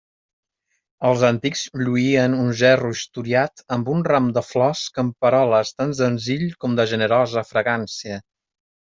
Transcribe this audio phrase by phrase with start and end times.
[1.07, 6.79] Els antics lluïen un gerro historiat amb un ram de flors camperoles tan senzill com
[6.81, 8.19] de generosa fragància.